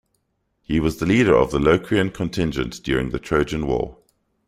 [0.63, 3.99] He was the leader of the Locrian contingent during the Trojan War.